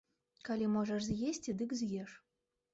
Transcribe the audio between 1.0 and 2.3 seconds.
з'есці, дык з'еш.